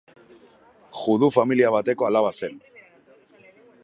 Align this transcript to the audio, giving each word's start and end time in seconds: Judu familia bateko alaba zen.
Judu 1.01 1.29
familia 1.35 1.71
bateko 1.75 2.07
alaba 2.09 2.31
zen. 2.39 2.57